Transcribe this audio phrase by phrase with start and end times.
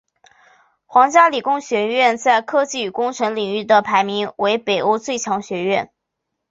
[0.87, 5.91] 皇家理工学院在科技与工程领域的排名为北欧最强学府。